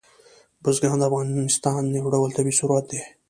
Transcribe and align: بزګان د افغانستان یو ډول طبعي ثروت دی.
بزګان 0.63 0.97
د 0.99 1.03
افغانستان 1.09 1.81
یو 1.99 2.05
ډول 2.13 2.29
طبعي 2.37 2.53
ثروت 2.59 2.85
دی. 2.91 3.01